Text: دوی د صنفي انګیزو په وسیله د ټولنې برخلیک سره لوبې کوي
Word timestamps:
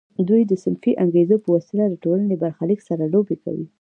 دوی 0.27 0.41
د 0.47 0.51
صنفي 0.63 0.91
انګیزو 1.03 1.35
په 1.43 1.49
وسیله 1.55 1.85
د 1.89 1.95
ټولنې 2.03 2.35
برخلیک 2.43 2.79
سره 2.89 3.03
لوبې 3.13 3.35
کوي 3.43 3.65